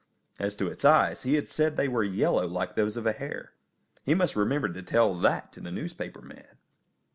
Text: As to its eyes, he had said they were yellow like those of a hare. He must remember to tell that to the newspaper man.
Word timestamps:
As 0.39 0.55
to 0.55 0.65
its 0.67 0.83
eyes, 0.83 1.21
he 1.21 1.35
had 1.35 1.47
said 1.47 1.77
they 1.77 1.87
were 1.87 2.03
yellow 2.03 2.47
like 2.47 2.73
those 2.73 2.97
of 2.97 3.05
a 3.05 3.11
hare. 3.11 3.53
He 4.03 4.15
must 4.15 4.35
remember 4.35 4.69
to 4.69 4.81
tell 4.81 5.13
that 5.13 5.53
to 5.53 5.59
the 5.59 5.69
newspaper 5.69 6.23
man. 6.23 6.57